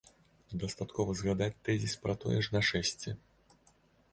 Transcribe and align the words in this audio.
Дастаткова 0.61 1.13
згадаць 1.19 1.59
тэзіс 1.69 1.93
пра 2.07 2.15
тое 2.25 2.39
ж 2.49 2.57
нашэсце. 2.57 3.09